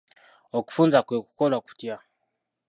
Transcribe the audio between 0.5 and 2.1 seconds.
Okufunza kwe kukola kutya?